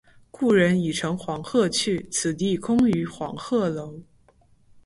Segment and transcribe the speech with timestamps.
[0.31, 4.01] 昔人已乘黄鹤去，此地空余黄鹤楼。